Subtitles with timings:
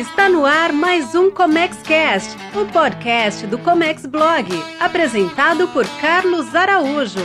[0.00, 4.48] Está no ar mais um Comex Cast, o podcast do Comex Blog,
[4.80, 7.20] apresentado por Carlos Araújo.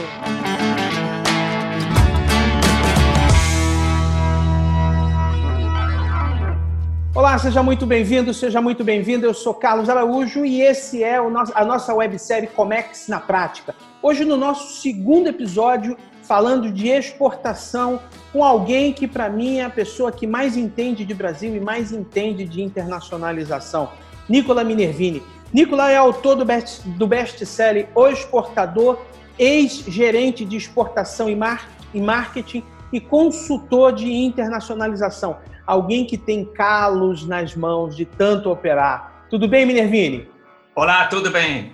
[7.16, 9.26] Olá, seja muito bem-vindo, seja muito bem-vindo.
[9.26, 13.74] Eu sou Carlos Araújo e esse é nosso, a nossa websérie Comex na Prática.
[14.04, 15.96] Hoje, no nosso segundo episódio,
[16.28, 18.00] falando de exportação
[18.32, 21.92] com alguém que, para mim, é a pessoa que mais entende de Brasil e mais
[21.92, 23.90] entende de internacionalização,
[24.28, 25.24] Nicola Minervini.
[25.54, 29.00] Nicola é autor do best, do best-seller O Exportador,
[29.38, 37.26] ex-gerente de exportação e, mar, e marketing e consultor de internacionalização alguém que tem calos
[37.26, 39.26] nas mãos de tanto operar.
[39.30, 40.30] Tudo bem, Minervini?
[40.76, 41.74] Olá, tudo bem.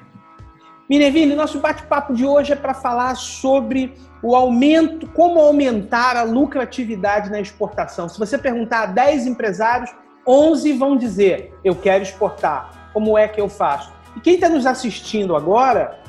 [0.89, 3.93] Minervini, nosso bate-papo de hoje é para falar sobre
[4.23, 8.07] o aumento, como aumentar a lucratividade na exportação.
[8.07, 9.91] Se você perguntar a 10 empresários,
[10.27, 12.91] 11 vão dizer: Eu quero exportar.
[12.93, 13.91] Como é que eu faço?
[14.15, 15.99] E quem está nos assistindo agora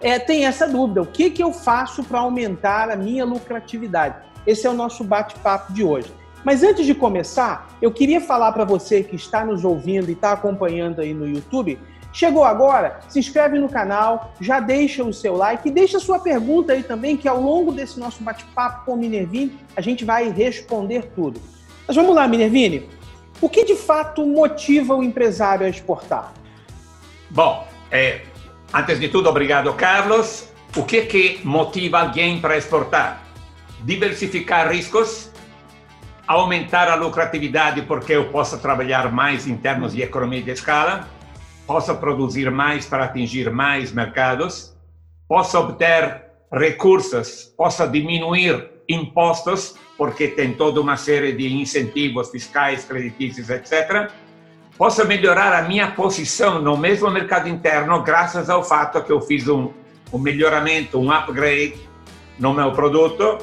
[0.00, 4.16] é, tem essa dúvida: o que, que eu faço para aumentar a minha lucratividade?
[4.46, 6.12] Esse é o nosso bate-papo de hoje.
[6.44, 10.32] Mas antes de começar, eu queria falar para você que está nos ouvindo e está
[10.32, 11.78] acompanhando aí no YouTube.
[12.18, 12.98] Chegou agora?
[13.08, 17.16] Se inscreve no canal, já deixa o seu like e deixa sua pergunta aí também,
[17.16, 21.40] que ao longo desse nosso bate-papo com o Minervini, a gente vai responder tudo.
[21.86, 22.88] Mas vamos lá, Minervini.
[23.40, 26.32] O que de fato motiva o empresário a exportar?
[27.30, 28.22] Bom, é,
[28.74, 30.48] antes de tudo, obrigado, Carlos.
[30.76, 33.22] O que, que motiva alguém para exportar?
[33.84, 35.30] Diversificar riscos,
[36.26, 41.16] aumentar a lucratividade porque eu posso trabalhar mais em termos de economia de escala,
[41.68, 44.74] posso produzir mais para atingir mais mercados,
[45.28, 53.50] posso obter recursos, posso diminuir impostos porque tem toda uma série de incentivos fiscais, creditícios,
[53.50, 54.10] etc.
[54.76, 59.46] Posso melhorar a minha posição no mesmo mercado interno graças ao fato que eu fiz
[59.46, 59.70] um,
[60.12, 61.76] um melhoramento, um upgrade
[62.38, 63.38] no meu produto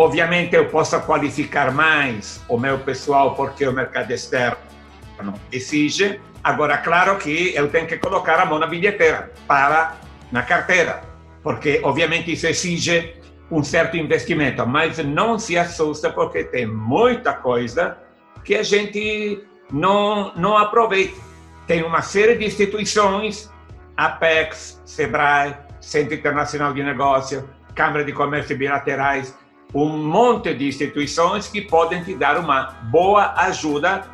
[0.00, 4.56] Obviamente eu posso qualificar mais o meu pessoal porque o mercado externo
[5.52, 6.18] exige.
[6.42, 9.96] Agora, claro que eu tenho que colocar a mão na bilheteira, para
[10.32, 11.02] na carteira,
[11.42, 13.14] porque obviamente isso exige
[13.50, 17.98] um certo investimento, mas não se assusta porque tem muita coisa
[18.44, 21.20] que a gente não, não aproveita.
[21.66, 23.52] Tem uma série de instituições,
[23.96, 29.36] Apex, Sebrae, Centro Internacional de Negócio, Câmara de Comércio Bilaterais,
[29.74, 34.04] um monte de instituições que podem te dar uma boa ajuda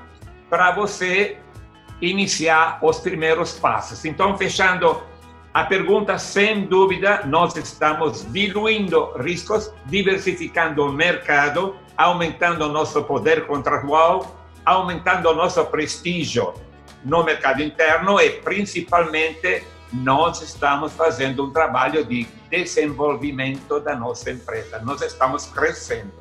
[0.50, 1.38] para você
[2.00, 4.04] iniciar os primeiros passos.
[4.04, 5.02] Então, fechando
[5.52, 13.46] a pergunta, sem dúvida, nós estamos diluindo riscos, diversificando o mercado, aumentando o nosso poder
[13.46, 16.52] contratual, aumentando o nosso prestígio
[17.02, 24.78] no mercado interno e, principalmente, nós estamos fazendo um trabalho de desenvolvimento da nossa empresa.
[24.80, 26.12] Nós estamos crescendo.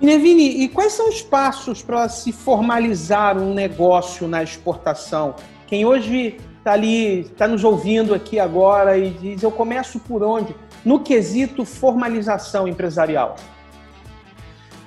[0.00, 5.34] Nevini, e quais são os passos para se formalizar um negócio na exportação?
[5.66, 10.54] Quem hoje está ali, está nos ouvindo aqui agora e diz: eu começo por onde?
[10.84, 13.36] No quesito formalização empresarial.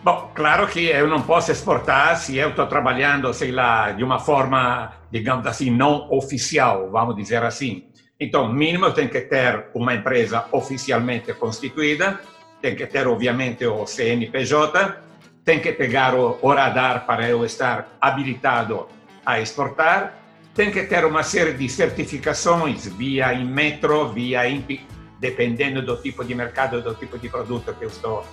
[0.03, 4.19] Bom, claro que eu não posso exportar se eu estou trabalhando, sei lá, de uma
[4.19, 7.83] forma, digamos assim, não oficial, vamos dizer assim.
[8.17, 12.19] Então, mínimo, eu tenho que ter uma empresa oficialmente constituída,
[12.61, 15.01] tem que ter, obviamente, o CNPJ,
[15.43, 18.87] tem que pegar o, o radar para eu estar habilitado
[19.25, 20.15] a exportar,
[20.53, 24.85] tem que ter uma série de certificações via Inmetro, via INPI,
[25.19, 28.25] dependendo do tipo de mercado, do tipo de produto que eu estou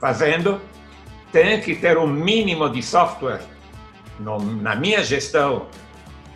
[0.00, 0.60] fazendo
[1.32, 3.42] tem que ter um mínimo de software
[4.18, 5.66] no, na minha gestão.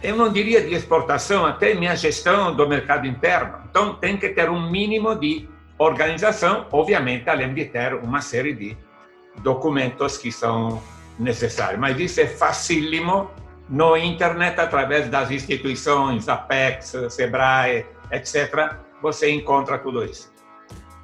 [0.03, 3.61] Eu não diria de exportação, até minha gestão do mercado interno.
[3.71, 5.49] Então, tem que ter um mínimo de
[5.81, 8.77] organização, obviamente, além de ter uma série de
[9.43, 10.81] documentos que são
[11.19, 11.81] necessários.
[11.81, 13.31] Mas isso é facílimo
[13.69, 18.77] no internet, através das instituições, Apex, Sebrae, etc.
[19.01, 20.31] Você encontra tudo isso.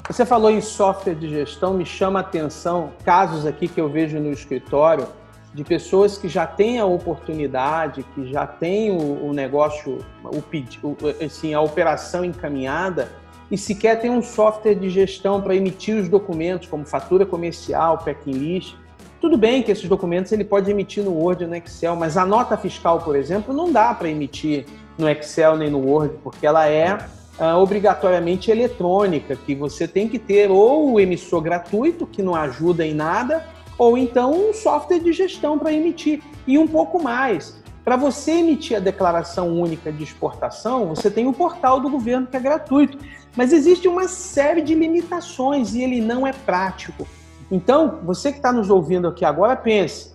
[0.09, 4.21] Você falou em software de gestão, me chama a atenção casos aqui que eu vejo
[4.21, 5.09] no escritório
[5.55, 11.55] de pessoas que já têm a oportunidade, que já têm o, o negócio, o, assim,
[11.55, 13.11] a operação encaminhada
[13.51, 18.33] e sequer tem um software de gestão para emitir os documentos, como fatura comercial, packing
[18.33, 18.75] list.
[19.21, 22.27] Tudo bem que esses documentos ele pode emitir no Word ou no Excel, mas a
[22.27, 24.67] nota fiscal, por exemplo, não dá para emitir
[24.99, 26.95] no Excel nem no Word, porque ela é
[27.39, 32.85] uh, obrigatoriamente eletrônica, que você tem que ter ou o emissor gratuito, que não ajuda
[32.85, 33.45] em nada,
[33.79, 37.63] ou então um software de gestão para emitir e um pouco mais.
[37.85, 42.37] Para você emitir a declaração única de exportação, você tem o portal do governo que
[42.37, 42.99] é gratuito,
[43.37, 47.07] mas existe uma série de limitações e ele não é prático.
[47.51, 50.15] Então, você que está nos ouvindo aqui agora, pense: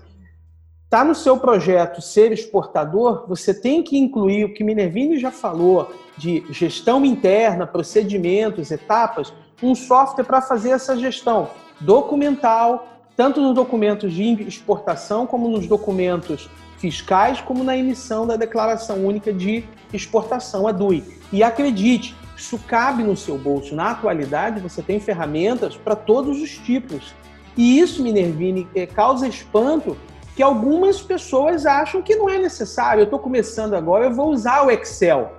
[0.86, 5.94] está no seu projeto ser exportador, você tem que incluir o que Minervini já falou
[6.18, 9.34] de gestão interna, procedimentos, etapas,
[9.64, 16.50] um software para fazer essa gestão documental, tanto nos documentos de exportação como nos documentos
[16.78, 19.64] fiscais, como na emissão da declaração única de
[19.94, 21.04] exportação, a DUI.
[21.32, 23.76] E acredite, isso cabe no seu bolso.
[23.76, 27.14] Na atualidade, você tem ferramentas para todos os tipos.
[27.56, 29.96] E isso, Minervini, é, causa espanto
[30.36, 33.02] que algumas pessoas acham que não é necessário.
[33.02, 35.32] Eu estou começando agora, eu vou usar o Excel.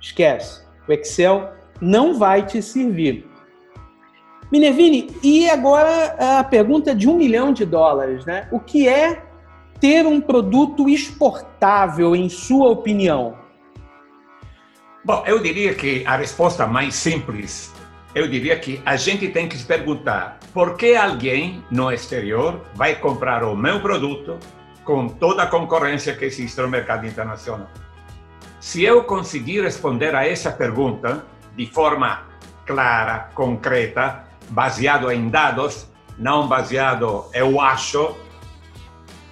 [0.00, 0.62] Esquece.
[0.86, 3.26] O Excel não vai te servir.
[4.52, 8.48] Minervini, e agora a pergunta de um milhão de dólares, né?
[8.50, 9.22] O que é
[9.78, 13.39] ter um produto exportável, em sua opinião?
[15.02, 17.72] Bom, eu diria que a resposta mais simples,
[18.14, 22.94] eu diria que a gente tem que se perguntar por que alguém no exterior vai
[22.96, 24.38] comprar o meu produto
[24.84, 27.70] com toda a concorrência que existe no mercado internacional.
[28.60, 31.24] Se eu conseguir responder a essa pergunta
[31.56, 32.26] de forma
[32.66, 35.88] clara, concreta, baseado em dados,
[36.18, 38.14] não baseado eu acho,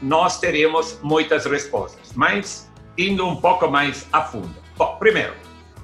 [0.00, 2.14] nós teríamos muitas respostas.
[2.14, 4.56] Mas indo um pouco mais a fundo.
[4.78, 5.34] Bom, primeiro,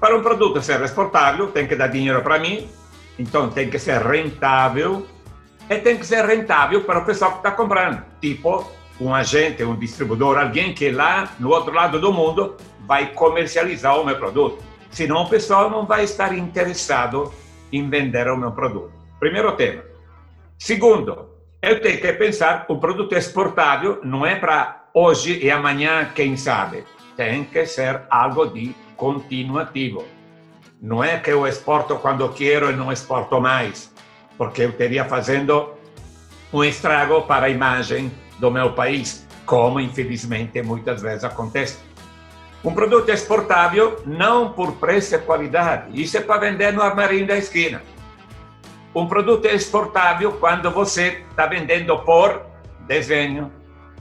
[0.05, 2.69] para um produto ser exportável, tem que dar dinheiro para mim,
[3.19, 5.07] então tem que ser rentável
[5.71, 8.03] e tem que ser rentável para o pessoal que está comprando.
[8.21, 8.71] Tipo,
[9.01, 14.05] um agente, um distribuidor, alguém que lá no outro lado do mundo vai comercializar o
[14.05, 14.63] meu produto.
[14.91, 17.33] Senão o pessoal não vai estar interessado
[17.73, 18.93] em vender o meu produto.
[19.19, 19.85] Primeiro tema.
[20.59, 21.31] Segundo,
[21.63, 26.85] eu tenho que pensar o produto exportável não é para hoje e amanhã, quem sabe.
[27.17, 30.05] Tem que ser algo de continuativo.
[30.81, 33.93] Não é que eu exporto quando quero e não exporto mais,
[34.37, 35.75] porque eu estaria fazendo
[36.53, 41.79] um estrago para a imagem do meu país, como infelizmente muitas vezes acontece.
[42.63, 47.37] Um produto exportável não por preço e qualidade, isso é para vender no armarinho da
[47.37, 47.83] esquina
[48.95, 52.47] um produto exportável quando você está vendendo por
[52.87, 53.51] desenho,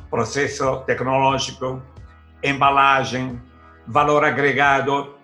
[0.10, 1.82] processo tecnológico,
[2.44, 3.42] embalagem,
[3.88, 5.16] valor agregado.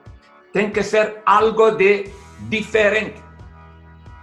[0.54, 2.10] Tem que ser algo de
[2.42, 3.22] diferente.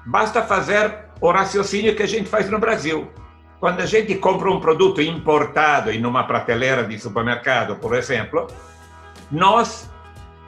[0.07, 3.11] Basta fazer o raciocínio que a gente faz no Brasil.
[3.59, 8.47] Quando a gente compra um produto importado em uma prateleira de supermercado, por exemplo,
[9.31, 9.91] nós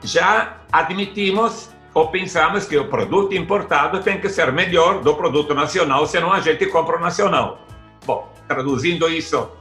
[0.03, 6.05] já admitimos ou pensamos que o produto importado tem que ser melhor do produto nacional,
[6.05, 7.59] senão a gente compra o nacional.
[8.05, 9.51] Bom, traduzindo isso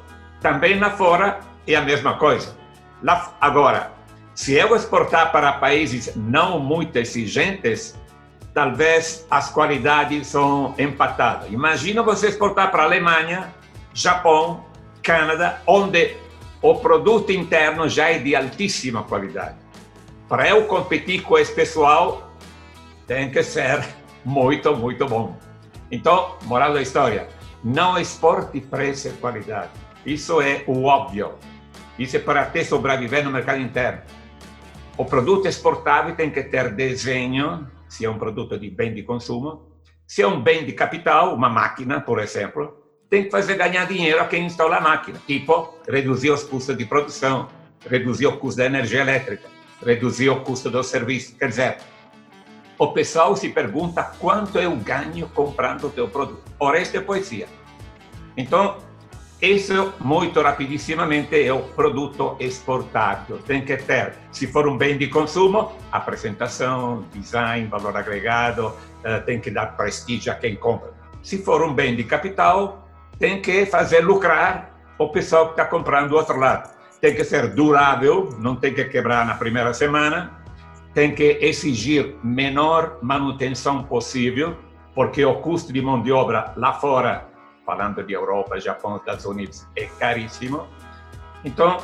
[0.40, 2.56] também lá fora é a mesma coisa.
[3.02, 3.92] Lá, agora,
[4.38, 7.98] se eu exportar para países não muito exigentes,
[8.54, 11.50] talvez as qualidades são empatadas.
[11.50, 13.52] Imagina você exportar para a Alemanha,
[13.92, 14.64] Japão,
[15.02, 16.16] Canadá, onde
[16.62, 19.56] o produto interno já é de altíssima qualidade.
[20.28, 22.32] Para eu competir com esse pessoal,
[23.08, 23.84] tem que ser
[24.24, 25.36] muito, muito bom.
[25.90, 27.26] Então, moral da história,
[27.64, 29.70] não exporte preço e qualidade.
[30.06, 31.34] Isso é o óbvio.
[31.98, 34.00] Isso é para ter sobreviver no mercado interno.
[34.98, 39.70] O produto exportável tem que ter desenho, se é um produto de bem de consumo.
[40.04, 42.76] Se é um bem de capital, uma máquina, por exemplo,
[43.08, 45.22] tem que fazer ganhar dinheiro a quem instala a máquina.
[45.24, 47.48] Tipo, reduzir os custos de produção,
[47.88, 49.48] reduzir o custo da energia elétrica,
[49.80, 51.36] reduzir o custo do serviço.
[51.36, 51.76] Quer dizer,
[52.76, 56.42] o pessoal se pergunta quanto eu ganho comprando o teu produto.
[56.58, 57.46] Ora, esta é poesia.
[58.36, 58.78] Então,
[59.40, 63.38] isso, muito rapidissimamente, é o produto exportável.
[63.38, 68.72] Tem que ter, se for um bem de consumo, apresentação, design, valor agregado,
[69.04, 70.90] eh, tem que dar prestígio a quem compra.
[71.22, 76.08] Se for um bem de capital, tem que fazer lucrar o pessoal que está comprando
[76.08, 76.70] do outro lado.
[77.00, 80.32] Tem que ser durável, não tem que quebrar na primeira semana,
[80.92, 84.56] tem que exigir menor manutenção possível,
[84.96, 87.28] porque o custo de mão de obra lá fora,
[87.68, 90.66] falando de Europa, Japão, Estados Unidos, é caríssimo.
[91.44, 91.76] Então,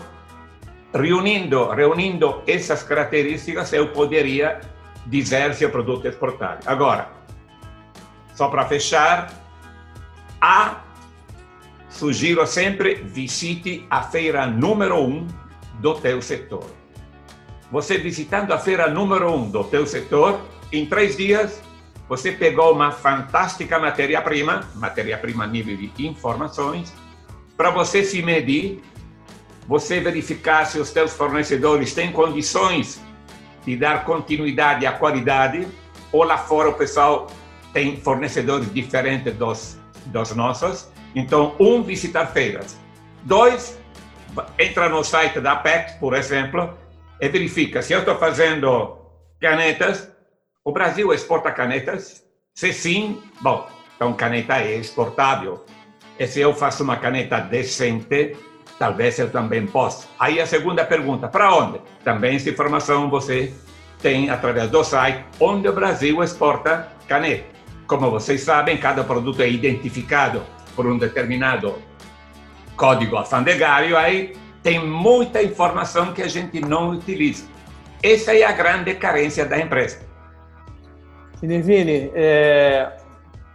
[0.94, 4.62] reunindo, reunindo essas características, eu poderia
[5.04, 6.62] dizer se o produto é exportável.
[6.64, 7.10] Agora,
[8.32, 9.30] só para fechar,
[10.40, 10.80] a
[11.90, 15.26] sugiro sempre visite a feira número um
[15.80, 16.64] do teu setor
[17.74, 21.60] você visitando a feira número um do teu setor, em três dias,
[22.08, 26.92] você pegou uma fantástica matéria-prima, matéria-prima nível de informações,
[27.56, 28.82] para você se medir,
[29.66, 33.00] você verificar se os seus fornecedores têm condições
[33.64, 35.66] de dar continuidade à qualidade,
[36.12, 37.28] ou lá fora o pessoal
[37.72, 40.90] tem fornecedores diferentes dos, dos nossos.
[41.14, 42.78] Então, um, visitar feiras.
[43.22, 43.78] Dois,
[44.58, 46.76] entra no site da Apex, por exemplo,
[47.20, 48.98] e verifica se eu estou fazendo
[49.40, 50.10] canetas,
[50.64, 52.24] o Brasil exporta canetas?
[52.54, 55.62] Se sim, bom, então caneta é exportável.
[56.18, 58.34] E se eu faço uma caneta decente,
[58.78, 60.08] talvez eu também possa.
[60.18, 61.80] Aí a segunda pergunta, para onde?
[62.02, 63.52] Também essa informação você
[64.00, 67.44] tem através do site onde o Brasil exporta caneta.
[67.86, 70.42] Como vocês sabem, cada produto é identificado
[70.74, 71.78] por um determinado
[72.74, 77.44] código alfandegário, aí tem muita informação que a gente não utiliza.
[78.02, 80.03] Essa é a grande carência da empresa.
[81.46, 82.96] Nervini, é,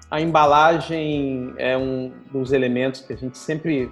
[0.09, 3.91] a embalagem é um dos elementos que a gente sempre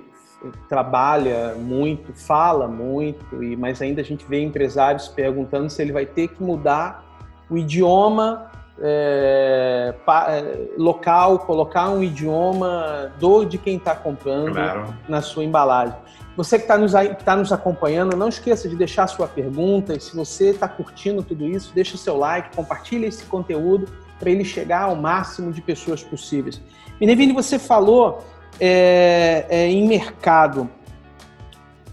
[0.69, 6.05] trabalha muito, fala muito, e mas ainda a gente vê empresários perguntando se ele vai
[6.05, 7.03] ter que mudar
[7.49, 14.93] o idioma é, pa, é, local, colocar um idioma do de quem está comprando claro.
[15.07, 15.95] na sua embalagem.
[16.37, 16.93] Você que está nos,
[17.25, 19.95] tá nos acompanhando, não esqueça de deixar sua pergunta.
[19.95, 23.87] E se você está curtindo tudo isso, deixa seu like, compartilhe esse conteúdo
[24.19, 26.61] para ele chegar ao máximo de pessoas possíveis.
[27.01, 28.23] Menevini, você falou
[28.59, 30.69] é, é, em mercado.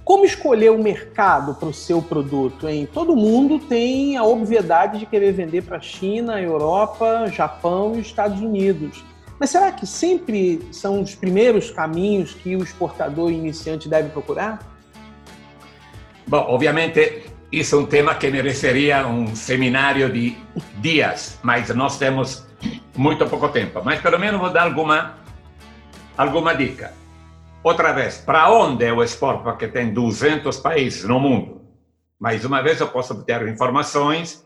[0.04, 2.68] Como escolher o mercado para o seu produto?
[2.68, 2.86] Hein?
[2.92, 8.42] Todo mundo tem a obviedade de querer vender para a China, Europa, Japão e Estados
[8.42, 9.02] Unidos.
[9.44, 14.58] Mas será que sempre são os primeiros caminhos que o exportador iniciante deve procurar?
[16.26, 20.34] Bom, obviamente isso é um tema que mereceria um seminário de
[20.78, 22.46] dias, mas nós temos
[22.96, 23.82] muito pouco tempo.
[23.84, 25.16] Mas pelo menos vou dar alguma
[26.16, 26.94] alguma dica.
[27.62, 29.42] Outra vez, para onde eu exporto?
[29.42, 31.60] Porque tem 200 países no mundo.
[32.18, 34.42] Mais uma vez, eu posso obter informações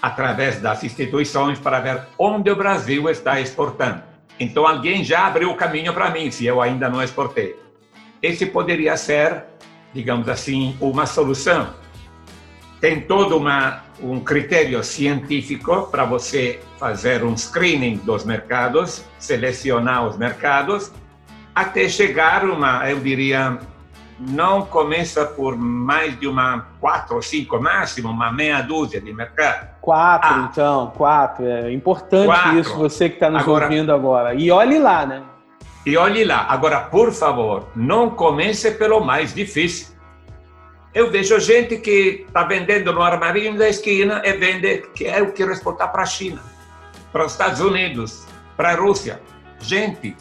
[0.00, 4.08] através das instituições para ver onde o Brasil está exportando.
[4.40, 7.54] Então, alguém já abriu o caminho para mim, se eu ainda não exportei.
[8.22, 9.44] Esse poderia ser,
[9.94, 11.74] digamos assim, uma solução.
[12.80, 20.16] Tem todo uma, um critério científico para você fazer um screening dos mercados, selecionar os
[20.16, 20.90] mercados
[21.54, 23.58] até chegar uma, eu diria,
[24.20, 29.68] não começa por mais de uma quatro ou cinco máximo, uma meia dúzia de mercado.
[29.80, 31.46] Quatro, ah, então, quatro.
[31.46, 32.58] É importante quatro.
[32.58, 34.34] isso, você que está nos agora, ouvindo agora.
[34.34, 35.22] E olhe lá, né?
[35.86, 36.44] E olhe lá.
[36.50, 39.88] Agora, por favor, não comece pelo mais difícil.
[40.92, 45.52] Eu vejo gente que está vendendo no armarinho da esquina e vende que eu quero
[45.52, 46.42] exportar para a China,
[47.10, 49.20] para os Estados Unidos, para a Rússia.
[49.60, 50.14] Gente,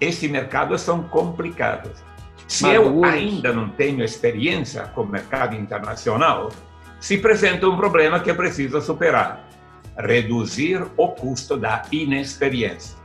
[0.00, 2.09] esse mercado são complicados.
[2.50, 6.50] Se eu ainda não tenho experiência com o mercado internacional,
[6.98, 9.48] se apresenta um problema que preciso superar:
[9.96, 12.96] reduzir o custo da inexperiência.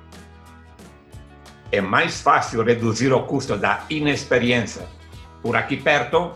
[1.72, 4.88] É mais fácil reduzir o custo da inexperiência
[5.44, 6.32] por aqui perto,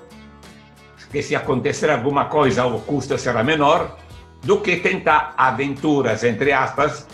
[1.12, 3.98] que se acontecer alguma coisa o custo será menor,
[4.44, 7.08] do que tentar aventuras, entre aspas,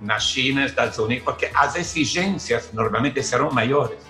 [0.00, 4.09] na China, Estados Unidos, porque as exigências normalmente serão maiores.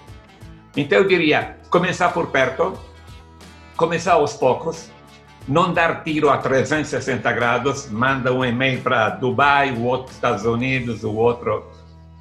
[0.76, 2.78] Então eu diria, começar por perto,
[3.76, 4.90] começar aos poucos,
[5.48, 11.02] não dar tiro a 360 grados, manda um e-mail para Dubai, o outro Estados Unidos,
[11.02, 11.66] o outro,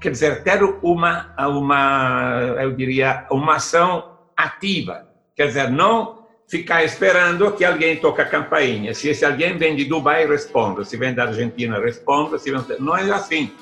[0.01, 7.51] quer dizer, ter uma uma, eu diria, uma ação ativa, quer dizer, não ficar esperando
[7.51, 8.93] que alguém toque a campainha.
[8.95, 10.83] Se esse alguém vem de Dubai, responda.
[10.83, 12.39] Se vem da Argentina, responda.
[12.39, 12.63] Se vem...
[12.79, 13.53] Não é assim.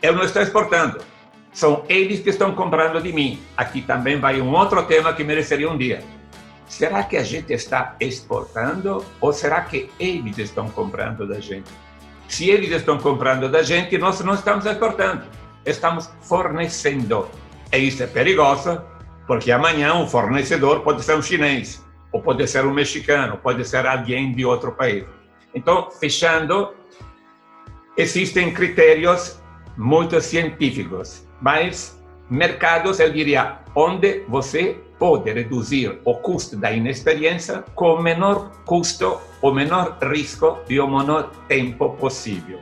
[0.00, 1.00] Eu não estou exportando.
[1.54, 3.40] São eles que estão comprando de mim.
[3.56, 6.02] Aqui também vai um outro tema que mereceria um dia.
[6.66, 11.70] Será que a gente está exportando ou será que eles estão comprando da gente?
[12.26, 15.22] Se eles estão comprando da gente, nós não estamos exportando,
[15.64, 17.28] estamos fornecendo.
[17.72, 18.82] E isso é perigoso,
[19.24, 23.86] porque amanhã o fornecedor pode ser um chinês, ou pode ser um mexicano, pode ser
[23.86, 25.04] alguém de outro país.
[25.54, 26.74] Então, fechando,
[27.96, 29.40] existem critérios
[29.76, 32.00] muito científicos, mas
[32.30, 39.18] mercados, eu diria, onde você pode reduzir o custo da inexperiência com o menor custo,
[39.42, 42.60] o menor risco e o menor tempo possível.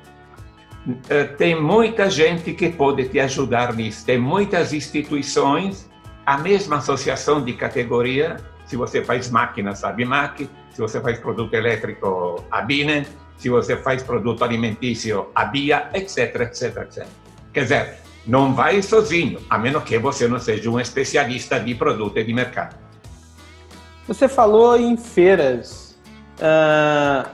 [1.09, 5.89] Eh, tem muita gente que pode te ajudar nisso, tem muitas instituições,
[6.27, 8.37] a mesma associação de categoria
[8.73, 10.49] se você faz máquina, sabe MAC.
[10.71, 12.67] Se você faz produto elétrico, a
[13.37, 17.07] Se você faz produto alimentício, a BIA, etc, etc, etc.
[17.53, 22.19] Quer dizer, não vai sozinho, a menos que você não seja um especialista de produto
[22.19, 22.77] e de mercado.
[24.07, 25.99] Você falou em feiras.
[26.39, 27.29] Uh,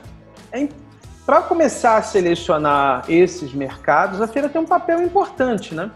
[1.28, 5.90] Para começar a selecionar esses mercados, a feira tem um papel importante, né?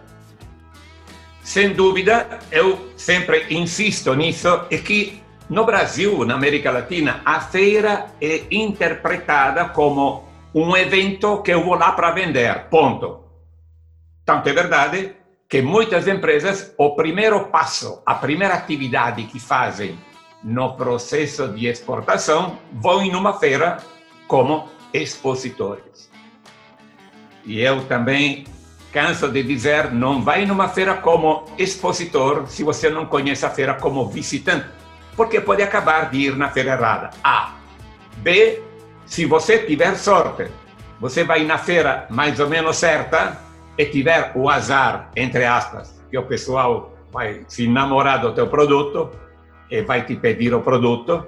[1.42, 8.08] Sem dúvida, eu sempre insisto nisso, é que no Brasil, na América Latina, a feira
[8.20, 13.21] é interpretada como um evento que eu vou lá para vender, ponto.
[14.24, 15.16] Tanto é verdade
[15.48, 19.98] que muitas empresas, o primeiro passo, a primeira atividade que fazem
[20.42, 23.78] no processo de exportação, vão em uma feira
[24.26, 26.10] como expositores.
[27.44, 28.44] E eu também
[28.92, 33.74] canso de dizer, não vai numa feira como expositor se você não conhece a feira
[33.74, 34.66] como visitante,
[35.16, 37.10] porque pode acabar de ir na feira errada.
[37.24, 37.54] A.
[38.18, 38.62] B.
[39.06, 40.46] Se você tiver sorte,
[41.00, 46.18] você vai na feira mais ou menos certa e tiver o azar, entre aspas, que
[46.18, 49.10] o pessoal vai se namorar do teu produto
[49.70, 51.26] e vai te pedir o produto,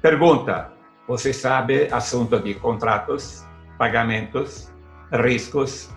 [0.00, 0.72] pergunta,
[1.06, 3.44] você sabe assunto de contratos,
[3.78, 4.72] pagamentos,
[5.12, 5.90] riscos,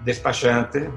[0.00, 0.88] despachante,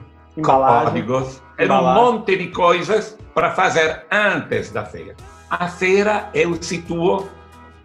[0.43, 5.15] códigos, é um monte de coisas para fazer antes da feira.
[5.49, 7.27] A feira eu situo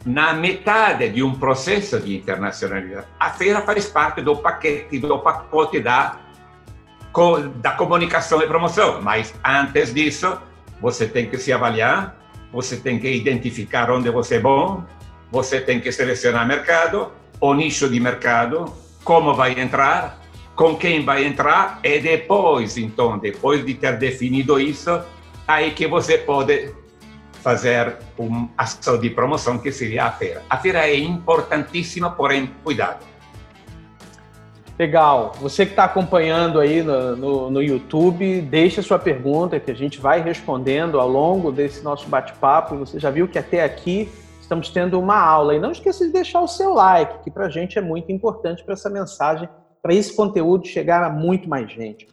[0.04, 3.06] na metade de um processo de internacionalidade.
[3.18, 6.16] A feira faz parte do paquete, do pacote da,
[7.56, 10.38] da comunicação e promoção, mas antes disso,
[10.80, 12.16] você tem que se avaliar,
[12.52, 14.84] você tem que identificar onde você é bom,
[15.30, 18.72] você tem que selecionar mercado, o nicho de mercado,
[19.04, 20.20] como vai entrar,
[20.54, 25.00] com quem vai entrar e depois, então, depois de ter definido isso,
[25.48, 26.74] aí que você pode
[27.42, 30.42] fazer uma ação de promoção que seria a feira.
[30.50, 33.09] A feira é importantíssima, porém, cuidado.
[34.80, 35.32] Legal.
[35.38, 40.00] Você que está acompanhando aí no, no, no, YouTube, deixa sua pergunta que a gente
[40.00, 42.78] vai respondendo ao longo desse nosso bate-papo.
[42.78, 44.08] Você já viu que até aqui
[44.40, 45.54] estamos tendo uma aula.
[45.54, 48.64] E não esqueça de deixar o seu like, que para a gente é muito importante
[48.64, 49.46] para essa mensagem
[49.82, 52.08] para esse conteúdo chegar a muito mais gente.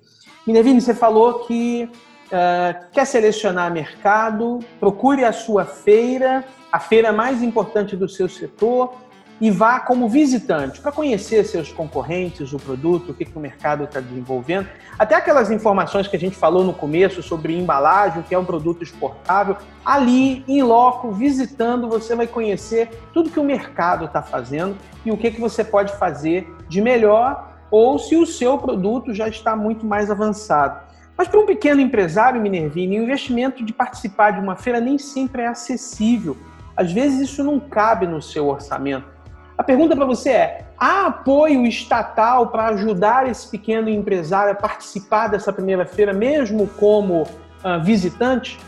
[0.45, 1.89] Minervini, você falou que
[2.25, 8.93] uh, quer selecionar mercado, procure a sua feira, a feira mais importante do seu setor,
[9.39, 13.83] e vá como visitante para conhecer seus concorrentes, o produto, o que, que o mercado
[13.83, 14.67] está desenvolvendo.
[14.97, 18.83] Até aquelas informações que a gente falou no começo sobre embalagem, que é um produto
[18.83, 25.11] exportável, ali, em loco, visitando, você vai conhecer tudo que o mercado está fazendo e
[25.11, 29.55] o que, que você pode fazer de melhor ou se o seu produto já está
[29.55, 30.87] muito mais avançado.
[31.17, 35.41] Mas para um pequeno empresário, Minervini, o investimento de participar de uma feira nem sempre
[35.41, 36.37] é acessível.
[36.75, 39.16] Às vezes isso não cabe no seu orçamento.
[39.57, 45.27] A pergunta para você é: há apoio estatal para ajudar esse pequeno empresário a participar
[45.27, 48.59] dessa primeira feira, mesmo como uh, visitante?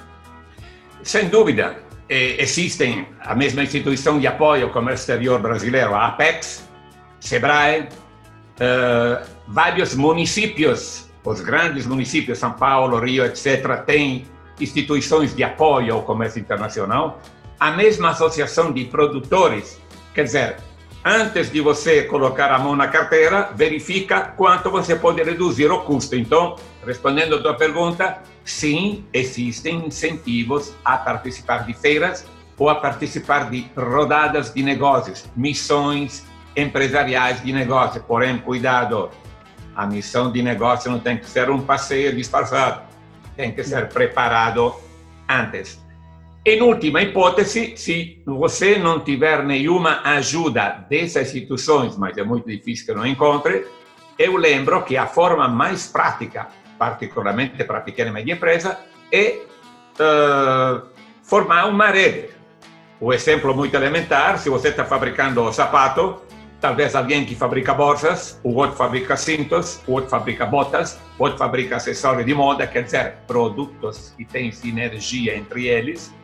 [1.04, 1.78] Sem dúvida.
[2.10, 6.68] Existem a mesma instituição de apoio ao comércio exterior brasileiro, a Apex,
[7.20, 14.26] Sebrae, uh, vários municípios, os grandes municípios, São Paulo, Rio, etc., têm
[14.60, 17.20] instituições de apoio ao comércio internacional.
[17.60, 19.80] A mesma associação de produtores,
[20.16, 20.58] quer dizer,
[21.10, 26.16] antes de você colocar a mão na carteira, verifica quanto você pode reduzir o custo.
[26.16, 33.50] Então, respondendo a tua pergunta, sim, existem incentivos a participar de feiras ou a participar
[33.50, 36.24] de rodadas de negócios, missões,
[36.56, 38.04] empresariais de negócio.
[38.04, 39.10] Porém, cuidado,
[39.76, 42.84] a missão de negócio não tem que ser um passeio disfarçado,
[43.36, 44.76] tem que ser preparado
[45.28, 45.84] antes.
[46.50, 52.88] Em última hipótese, se você não tiver nenhuma ajuda dessas instituições, mas é muito difícil
[52.88, 53.68] que não encontre,
[54.18, 58.80] eu lembro que a forma mais prática, particularmente para pequena e média empresa,
[59.12, 59.42] é
[60.00, 60.88] uh,
[61.22, 62.30] formar uma rede.
[63.00, 66.20] O exemplo muito elementar, se você está fabricando sapato,
[66.60, 71.38] talvez alguém que fabrica bolsas, o outro fabrica cintos, o outro fabrica botas, o outro
[71.38, 76.18] fabrica acessórios de moda, quer dizer, produtos que têm sinergia entre eles.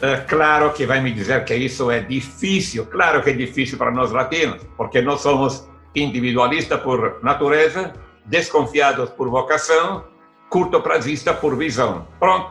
[0.00, 3.90] É claro que vai me dizer que isso é difícil, claro que é difícil para
[3.90, 7.92] nós latinos, porque nós somos individualistas por natureza,
[8.26, 10.04] desconfiados por vocação,
[10.50, 12.06] curto prazista por visão.
[12.18, 12.50] Pronto,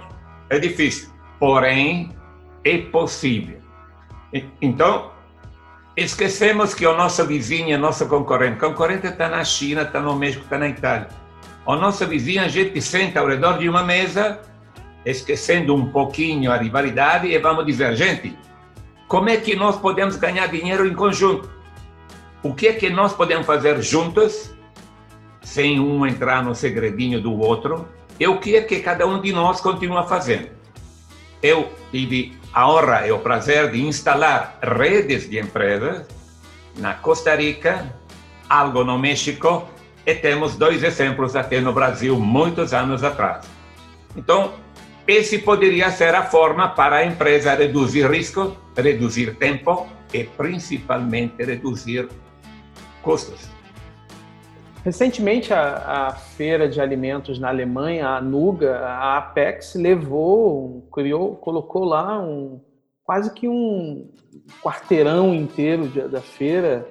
[0.49, 2.15] é difícil, porém
[2.63, 3.59] é possível.
[4.61, 5.13] Então,
[5.95, 8.57] Esquecemos que o nosso vizinho é nosso concorrente.
[8.57, 11.07] Concorrente está na China, está no México, está na Itália.
[11.67, 14.39] O nosso vizinho, a gente senta ao redor de uma mesa,
[15.05, 18.37] esquecendo um pouquinho a rivalidade, e vamos dizer, gente,
[19.07, 21.49] como é que nós podemos ganhar dinheiro em conjunto?
[22.41, 24.53] O que é que nós podemos fazer juntos
[25.43, 27.87] sem um entrar no segredinho do outro,
[28.19, 30.49] é o que é que cada um de nós continua fazendo.
[31.41, 36.07] Eu tive a honra e o prazer de instalar redes de empresas
[36.77, 37.93] na Costa Rica,
[38.49, 39.67] algo no México
[40.05, 43.45] e temos dois exemplos até no Brasil muitos anos atrás.
[44.15, 44.53] Então,
[45.07, 52.07] esse poderia ser a forma para a empresa reduzir risco, reduzir tempo e principalmente reduzir
[53.01, 53.49] custos.
[54.83, 61.85] Recentemente, a, a, feira de alimentos na Alemanha, a Nuga, a Apex, levou, criou, colocou
[61.85, 62.61] lá um,
[63.03, 64.09] quase que um
[64.61, 66.87] quarteirão inteiro de, da feira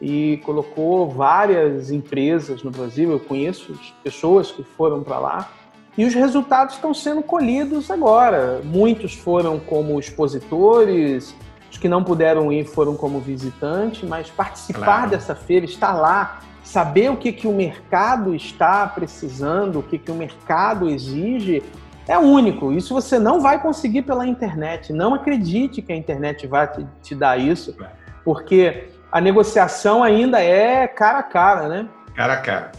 [0.00, 3.10] e colocou várias empresas no Brasil.
[3.10, 5.52] Eu conheço pessoas que foram para lá
[5.96, 8.60] e os resultados estão sendo colhidos agora.
[8.64, 11.34] Muitos foram como expositores,
[11.70, 15.10] os que não puderam ir foram como visitantes, mas participar claro.
[15.10, 20.10] dessa feira, estar lá, saber o que, que o mercado está precisando, o que, que
[20.10, 21.62] o mercado exige,
[22.08, 22.72] é único.
[22.72, 24.92] Isso você não vai conseguir pela internet.
[24.92, 27.76] Não acredite que a internet vai te, te dar isso,
[28.24, 31.88] porque a negociação ainda é cara a cara, né?
[32.14, 32.72] Cara a cara.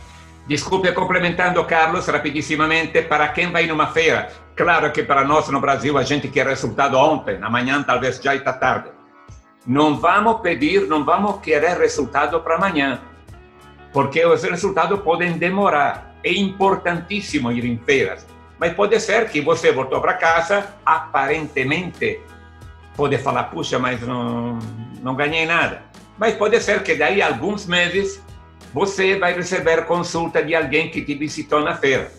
[0.47, 5.97] Desculpe, complementando, Carlos, rapidissimamente, para quem vai numa feira, claro que para nós no Brasil
[5.97, 8.89] a gente quer resultado ontem, amanhã talvez já está tarde.
[9.65, 12.99] Não vamos pedir, não vamos querer resultado para amanhã
[13.93, 16.15] porque os resultados podem demorar.
[16.23, 18.25] É importantíssimo ir em feiras,
[18.57, 22.19] mas pode ser que você voltou para casa, aparentemente,
[22.97, 24.57] pode falar, puxa, mas não,
[25.01, 25.83] não ganhei nada.
[26.17, 28.21] Mas pode ser que daí alguns meses
[28.73, 32.11] você vai receber consulta de alguém que te visitou na feira.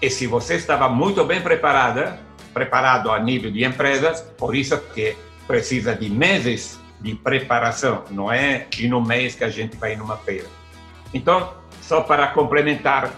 [0.00, 2.18] E se você estava muito bem preparada,
[2.52, 5.16] preparado a nível de empresas, por isso que
[5.46, 10.16] precisa de meses de preparação, não é em um mês que a gente vai numa
[10.16, 10.46] feira.
[11.12, 13.10] Então, só para complementar,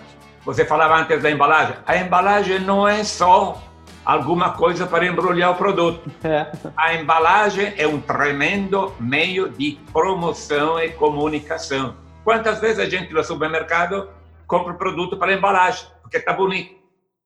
[0.44, 1.76] você falava antes da embalagem.
[1.86, 3.62] A embalagem não é só
[4.04, 6.10] alguma coisa para embrulhar o produto.
[6.24, 6.46] É.
[6.76, 11.94] A embalagem é um tremendo meio de promoção e comunicação.
[12.26, 14.10] Quantas vezes a gente no supermercado
[14.48, 16.74] compra o produto para embalagem, porque está bonito,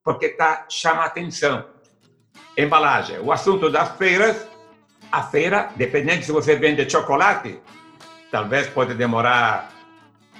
[0.03, 1.65] porque tá, chama atenção.
[2.55, 3.17] Embalagem.
[3.17, 4.47] O assunto das feiras,
[5.11, 7.59] a feira, dependendo se você vende chocolate,
[8.31, 9.71] talvez pode demorar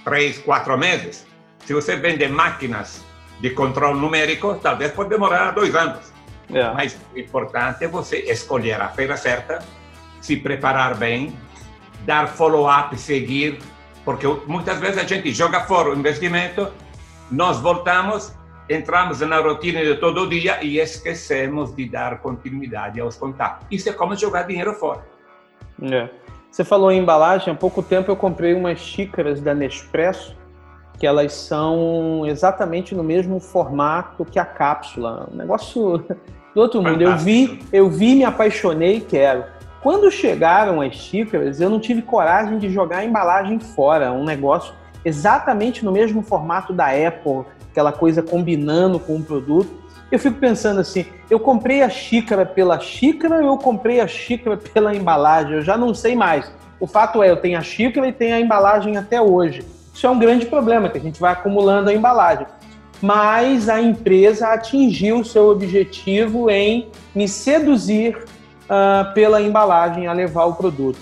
[0.03, 1.25] três, quatro meses.
[1.65, 3.03] Se você vende máquinas
[3.39, 6.13] de controle numérico, talvez pode demorar dois anos.
[6.53, 6.71] É.
[6.71, 9.57] Mas o importante é você escolher a feira certa,
[10.21, 11.35] se preparar bem,
[12.05, 13.59] dar follow-up, seguir,
[14.11, 16.67] porque muitas vezes a gente joga fora o investimento,
[17.31, 18.33] nós voltamos,
[18.69, 23.65] entramos na rotina de todo dia e esquecemos de dar continuidade aos contatos.
[23.71, 25.01] Isso é como jogar dinheiro fora.
[25.81, 26.09] É.
[26.49, 30.35] Você falou em embalagem, há pouco tempo eu comprei umas xícaras da Nespresso,
[30.99, 35.29] que elas são exatamente no mesmo formato que a cápsula.
[35.31, 36.05] Um negócio
[36.53, 37.01] do outro mundo.
[37.01, 39.45] Eu vi, eu vi, me apaixonei e quero.
[39.81, 44.11] Quando chegaram as xícaras, eu não tive coragem de jogar a embalagem fora.
[44.11, 50.19] Um negócio exatamente no mesmo formato da Apple, aquela coisa combinando com o produto eu
[50.19, 54.93] fico pensando assim, eu comprei a xícara pela xícara ou eu comprei a xícara pela
[54.93, 55.53] embalagem?
[55.53, 56.51] Eu já não sei mais.
[56.79, 59.63] O fato é, eu tenho a xícara e tenho a embalagem até hoje.
[59.93, 62.45] Isso é um grande problema, que a gente vai acumulando a embalagem.
[63.01, 68.17] Mas a empresa atingiu seu objetivo em me seduzir
[68.71, 70.99] uh, pela embalagem a levar o produto.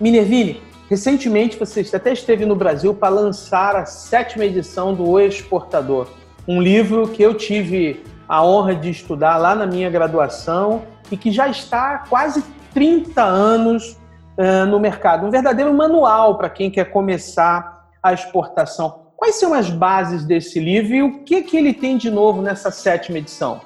[0.00, 6.08] Minervini, recentemente você até esteve no Brasil para lançar a sétima edição do O Exportador,
[6.46, 11.30] um livro que eu tive a honra de estudar lá na minha graduação e que
[11.30, 12.42] já está há quase
[12.74, 13.96] 30 anos
[14.36, 15.26] uh, no mercado.
[15.26, 19.02] Um verdadeiro manual para quem quer começar a exportação.
[19.16, 22.72] Quais são as bases desse livro e o que, que ele tem de novo nessa
[22.72, 23.60] sétima edição?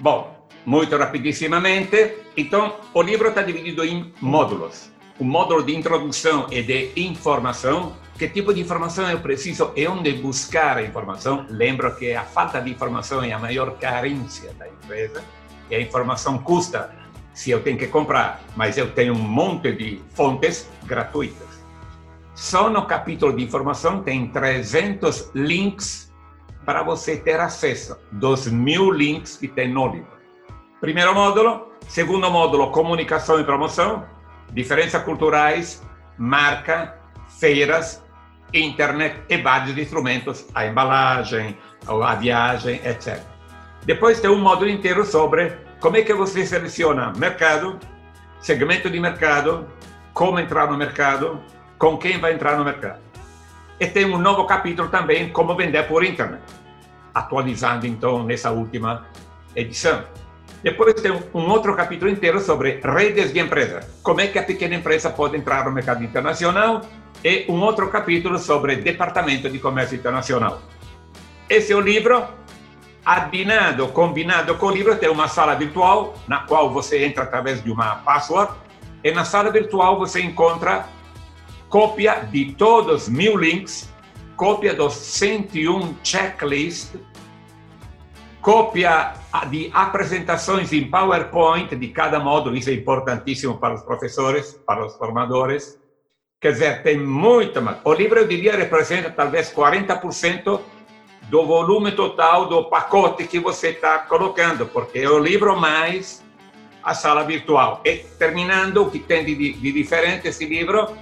[0.00, 0.33] Bom,
[0.64, 2.16] muito rapidissimamente.
[2.36, 4.90] Então, o livro está dividido em módulos.
[5.18, 10.12] O módulo de introdução e de informação, que tipo de informação eu preciso e onde
[10.14, 11.46] buscar a informação.
[11.48, 15.22] Lembro que a falta de informação é a maior carência da empresa
[15.70, 16.94] e a informação custa
[17.32, 21.64] se eu tenho que comprar, mas eu tenho um monte de fontes gratuitas.
[22.34, 26.12] Só no capítulo de informação tem 300 links
[26.64, 30.13] para você ter acesso dos mil links que tem no livro.
[30.84, 31.72] Primeiro módulo.
[31.88, 34.04] Segundo módulo, comunicação e promoção,
[34.52, 35.82] diferenças culturais,
[36.18, 36.98] marca,
[37.40, 38.04] feiras,
[38.52, 43.18] internet e vários instrumentos, a embalagem, a viagem, etc.
[43.86, 47.80] Depois tem um módulo inteiro sobre como é que você seleciona mercado,
[48.38, 49.66] segmento de mercado,
[50.12, 51.40] como entrar no mercado,
[51.78, 53.00] com quem vai entrar no mercado.
[53.80, 56.42] E tem um novo capítulo também, como vender por internet,
[57.14, 59.06] atualizando então nessa última
[59.56, 60.04] edição.
[60.64, 64.74] Depois tem um outro capítulo inteiro sobre redes de empresa, como é que a pequena
[64.74, 66.80] empresa pode entrar no mercado internacional,
[67.22, 70.62] e um outro capítulo sobre departamento de comércio internacional.
[71.50, 72.24] Esse é o livro,
[73.04, 77.70] abbinado, combinado com o livro, tem uma sala virtual, na qual você entra através de
[77.70, 78.54] uma password,
[79.04, 80.86] e na sala virtual você encontra
[81.68, 83.92] cópia de todos mil links,
[84.34, 86.98] cópia dos 101 checklists,
[88.44, 89.14] cópia
[89.48, 94.94] de apresentações em PowerPoint de cada módulo, isso é importantíssimo para os professores, para os
[94.96, 95.80] formadores.
[96.38, 97.78] Quer dizer, tem muito mais.
[97.82, 100.60] O livro, eu diria, representa talvez 40%
[101.22, 106.22] do volume total do pacote que você está colocando, porque é o livro mais
[106.82, 107.80] a sala virtual.
[107.82, 110.94] E terminando, o que tem de, de diferente esse livro?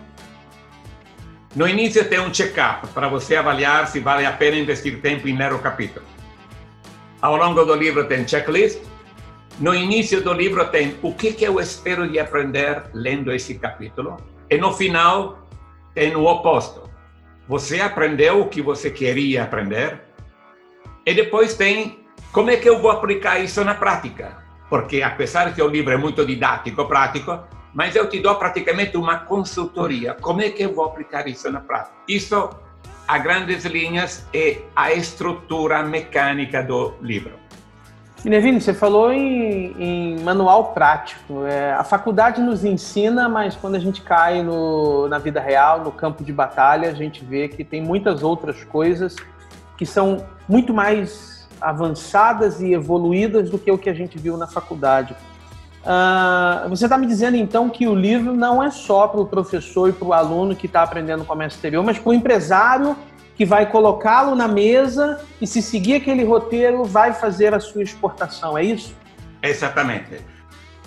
[1.57, 5.37] No início tem um check-up para você avaliar se vale a pena investir tempo em
[5.37, 6.07] ler o capítulo.
[7.23, 8.81] Ao longo do livro tem checklist.
[9.61, 14.17] No início do livro tem o que, que eu espero de aprender lendo esse capítulo.
[14.51, 15.47] E no final
[15.95, 16.91] tem o oposto.
[17.47, 20.01] Você aprendeu o que você queria aprender?
[21.07, 24.39] E depois tem como é que eu vou aplicar isso na prática?
[24.69, 27.39] Porque apesar que o livro é muito didático, prático,
[27.73, 30.17] mas eu te dou praticamente uma consultoria.
[30.21, 31.95] Como é que eu vou aplicar isso na prática?
[32.09, 32.51] Isso,
[33.13, 37.33] a grandes linhas, é a estrutura mecânica do livro.
[38.25, 41.45] Neville, você falou em, em manual prático.
[41.45, 45.93] É, a faculdade nos ensina, mas quando a gente cai no, na vida real, no
[45.93, 49.15] campo de batalha, a gente vê que tem muitas outras coisas
[49.77, 54.47] que são muito mais avançadas e evoluídas do que o que a gente viu na
[54.47, 55.15] faculdade.
[55.83, 59.89] Uh, você está me dizendo então que o livro não é só para o professor
[59.89, 62.97] e para o aluno que está aprendendo comércio exterior, mas para o empresário
[63.35, 68.57] que vai colocá-lo na mesa e, se seguir aquele roteiro, vai fazer a sua exportação,
[68.57, 68.95] é isso?
[69.43, 70.21] Exatamente.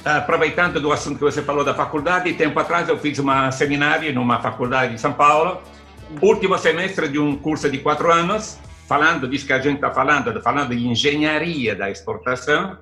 [0.05, 4.39] Aproveitando do assunto que você falou da faculdade, tempo atrás eu fiz um seminário numa
[4.39, 5.61] faculdade em São Paulo,
[6.21, 10.39] último semestre de um curso de quatro anos, falando disso que a gente está falando,
[10.41, 12.77] falando de engenharia da exportação,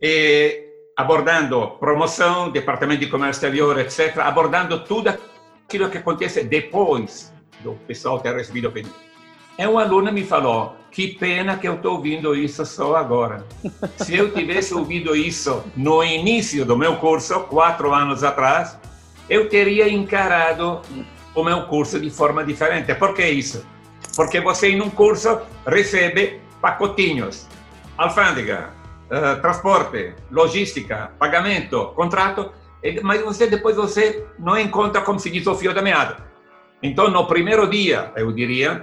[0.00, 0.69] e
[1.00, 8.20] abordando promoção, departamento de comércio exterior, etc., abordando tudo aquilo que acontece depois do pessoal
[8.20, 8.94] ter recebido o pedido.
[9.58, 13.46] E um aluno me falou: que pena que eu estou ouvindo isso só agora.
[13.96, 18.78] Se eu tivesse ouvido isso no início do meu curso, quatro anos atrás,
[19.28, 20.82] eu teria encarado
[21.34, 22.94] o meu curso de forma diferente.
[22.94, 23.64] Por que isso?
[24.16, 27.46] Porque você, em um curso, recebe pacotinhos,
[27.96, 28.79] alfândega,
[29.10, 32.52] uh, transporte, logística, pagamento, contrato,
[33.02, 36.16] mas você depois você não encontra, como se diz, o fio da meada.
[36.82, 38.80] Então, no primeiro dia, eu diria,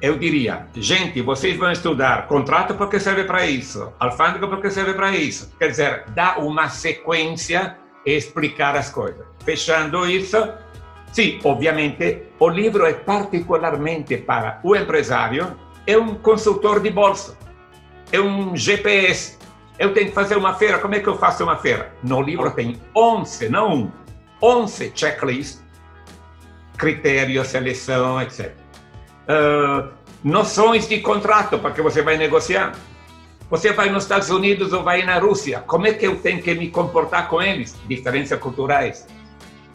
[0.00, 5.10] eu diria, gente, vocês vão estudar contrato porque serve para isso, alfândega porque serve para
[5.16, 5.52] isso.
[5.58, 9.26] Quer dizer, dá uma sequência e explicar as coisas.
[9.44, 10.36] Fechando isso,
[11.12, 17.36] sim, obviamente, o livro é particularmente para o empresário, é um consultor de bolsa
[18.12, 19.38] é um GPS.
[19.78, 21.92] Eu tenho que fazer uma feira, como é que eu faço uma feira?
[22.02, 23.92] No livro tem 11, não um,
[24.42, 25.62] 11 checklists,
[26.76, 28.52] critérios, seleção, etc.
[29.28, 29.88] Uh,
[30.22, 32.74] noções de contrato, porque você vai negociar.
[33.48, 36.54] Você vai nos Estados Unidos ou vai na Rússia, como é que eu tenho que
[36.54, 37.76] me comportar com eles?
[37.88, 39.06] Diferenças culturais.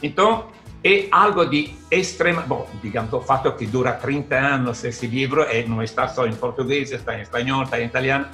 [0.02, 0.48] Então,
[0.86, 2.44] é algo de extrema.
[2.44, 6.36] Bom, digamos, o fato que dura 30 anos esse livro, e não está só em
[6.36, 8.28] português, está em espanhol, está em italiano,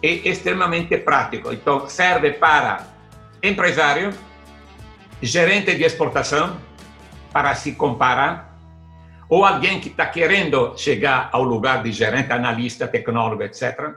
[0.00, 1.52] é extremamente prático.
[1.52, 2.86] Então, serve para
[3.42, 4.12] empresário,
[5.20, 6.56] gerente de exportação,
[7.32, 8.56] para se comparar,
[9.28, 13.92] ou alguém que está querendo chegar ao lugar de gerente, analista, tecnólogo, etc.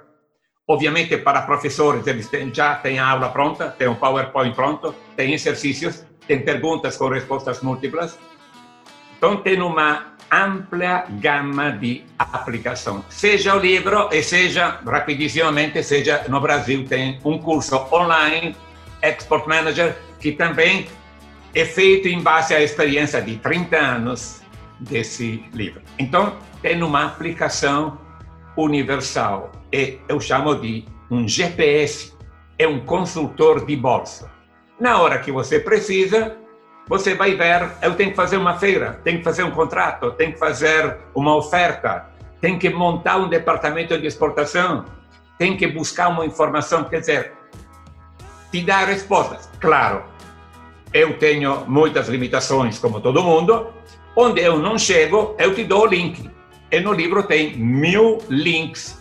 [0.67, 6.03] Obviamente, para professores, eles já têm a aula pronta, tem um PowerPoint pronto, tem exercícios
[6.31, 8.17] tem perguntas com respostas múltiplas.
[9.17, 13.03] Então, tem uma ampla gama de aplicação.
[13.09, 18.55] Seja o livro e seja, rapidissimamente, seja no Brasil, tem um curso online,
[19.03, 20.87] Export Manager, que também
[21.53, 24.41] é feito em base à experiência de 30 anos
[24.79, 25.81] desse livro.
[25.99, 27.99] Então, tem uma aplicação
[28.55, 32.13] universal e eu chamo de um GPS,
[32.57, 34.30] é um consultor de bolsa.
[34.81, 36.35] Na hora que você precisa,
[36.87, 40.33] você vai ver, eu tenho que fazer uma feira, tenho que fazer um contrato, tenho
[40.33, 42.09] que fazer uma oferta,
[42.41, 44.85] tenho que montar um departamento de exportação,
[45.37, 47.31] tenho que buscar uma informação, quer dizer,
[48.51, 49.47] te dá respostas.
[49.59, 50.03] Claro,
[50.91, 53.71] eu tenho muitas limitações, como todo mundo,
[54.15, 56.29] Onde eu não chego, eu te dou o link.
[56.69, 58.99] E no livro tem mil links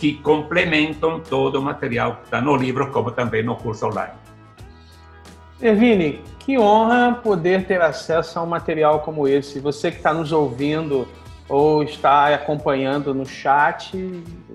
[0.00, 4.14] que complementam todo o material que está no livro, como também no curso online.
[5.62, 9.60] Ervine, que honra poder ter acesso a um material como esse.
[9.60, 11.06] Você que está nos ouvindo
[11.48, 13.92] ou está acompanhando no chat,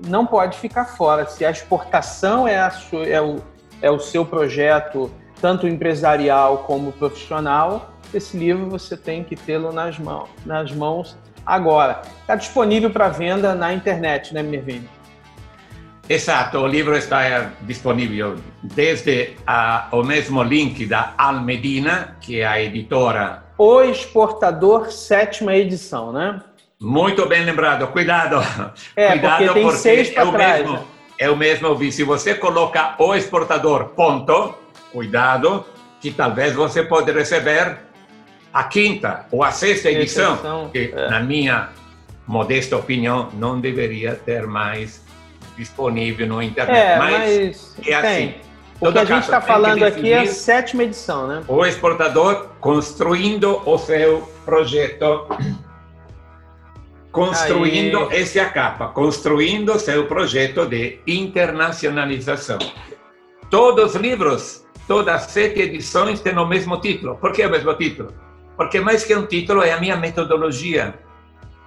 [0.08, 1.26] não pode ficar fora.
[1.28, 3.38] Se a exportação é, a sua, é, o,
[3.82, 10.00] é o seu projeto, tanto empresarial como profissional, esse livro você tem que tê-lo nas
[10.00, 12.02] mãos, nas mãos agora.
[12.22, 14.95] Está disponível para venda na internet, né, Mervine?
[16.08, 22.62] Exato, o livro está disponível desde a, o mesmo link da Almedina, que é a
[22.62, 23.44] editora.
[23.58, 26.42] O Exportador, sétima edição, né?
[26.80, 28.36] Muito bem lembrado, cuidado.
[28.96, 30.62] É, cuidado porque tem porque seis para é trás.
[30.62, 30.84] Mesmo, né?
[31.18, 31.92] É o mesmo vi.
[31.92, 34.54] Se você coloca o exportador, ponto,
[34.92, 35.66] cuidado,
[36.02, 37.78] que talvez você pode receber
[38.54, 41.10] a quinta ou a sexta edição, edição que, é.
[41.10, 41.70] na minha
[42.28, 45.05] modesta opinião, não deveria ter mais
[45.58, 46.78] disponível no internet.
[46.78, 48.34] É, mas, mas é assim.
[48.80, 51.44] O que a gente está falando aqui é a sétima edição, né?
[51.48, 55.28] O exportador construindo o seu projeto,
[57.12, 58.22] construindo, Aí.
[58.22, 62.60] essa é a capa, construindo o seu projeto de internacionalização.
[63.50, 67.16] Todos os livros, todas as sete edições têm o mesmo título.
[67.16, 68.14] Por que o mesmo título?
[68.58, 70.96] Porque mais que um título é a minha metodologia.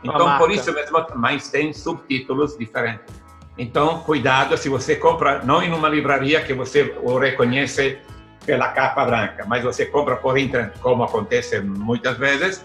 [0.05, 3.27] Então, por isso mesmo, mas tem subtítulos diferentes.
[3.59, 7.99] Então, cuidado se você compra, não em uma livraria que você o reconhece
[8.47, 12.64] pela capa branca, mas você compra por internet, como acontece muitas vezes,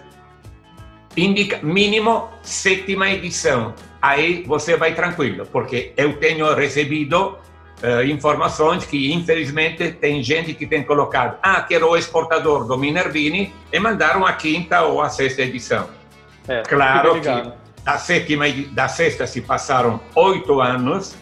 [1.16, 3.74] indica mínimo sétima edição.
[4.00, 7.38] Aí você vai tranquilo, porque eu tenho recebido
[7.82, 13.52] uh, informações que, infelizmente, tem gente que tem colocado, ah, quero o exportador do Minervini,
[13.72, 15.88] e mandaram a quinta ou a sexta edição.
[16.46, 21.14] É, claro que da sétima da sexta se passaram oito anos,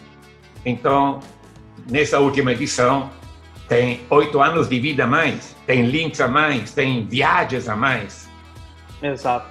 [0.64, 1.18] então
[1.90, 3.10] nessa última edição
[3.68, 8.28] tem oito anos de vida a mais, tem links a mais, tem viagens a mais.
[9.02, 9.46] Exato.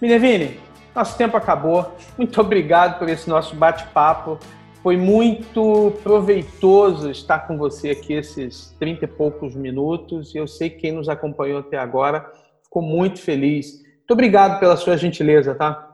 [0.00, 0.58] Minervini,
[0.94, 1.94] nosso tempo acabou.
[2.16, 4.38] Muito obrigado por esse nosso bate-papo.
[4.82, 10.34] Foi muito proveitoso estar com você aqui esses trinta e poucos minutos.
[10.34, 12.30] E eu sei que quem nos acompanhou até agora
[12.62, 13.82] ficou muito feliz.
[13.82, 15.87] Muito obrigado pela sua gentileza, tá?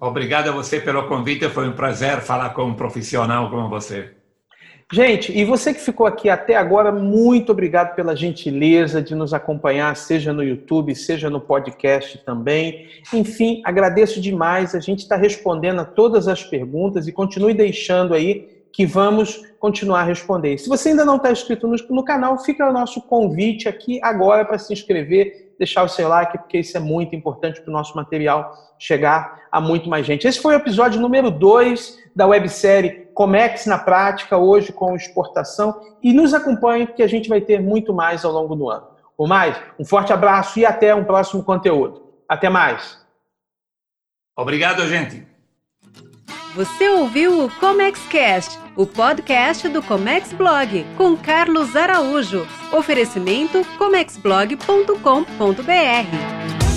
[0.00, 4.10] Obrigado a você pelo convite, foi um prazer falar com um profissional como você.
[4.92, 9.94] Gente, e você que ficou aqui até agora, muito obrigado pela gentileza de nos acompanhar,
[9.94, 12.88] seja no YouTube, seja no podcast também.
[13.14, 14.74] Enfim, agradeço demais.
[14.74, 20.00] A gente está respondendo a todas as perguntas e continue deixando aí que vamos continuar
[20.00, 20.58] a responder.
[20.58, 24.44] Se você ainda não está inscrito no, no canal, fica o nosso convite aqui agora
[24.44, 27.94] para se inscrever deixar o seu like, porque isso é muito importante para o nosso
[27.94, 30.26] material chegar a muito mais gente.
[30.26, 35.78] Esse foi o episódio número 2 da websérie Comex na Prática, hoje com exportação.
[36.02, 38.86] E nos acompanhe, que a gente vai ter muito mais ao longo do ano.
[39.18, 42.10] Por mais, um forte abraço e até um próximo conteúdo.
[42.26, 42.98] Até mais.
[44.34, 45.29] Obrigado, gente.
[46.54, 52.44] Você ouviu o ComexCast, o podcast do Comex Blog, com Carlos Araújo.
[52.72, 56.69] Oferecimento comexblog.com.br.